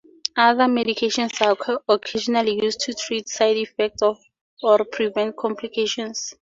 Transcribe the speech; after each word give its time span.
Other 0.35 0.63
medications 0.65 1.39
are 1.45 1.55
occasionally 1.87 2.59
used 2.59 2.79
to 2.79 2.93
treat 2.95 3.29
side 3.29 3.57
effects 3.57 4.01
or 4.01 4.85
prevent 4.85 5.37
complications. 5.37 6.33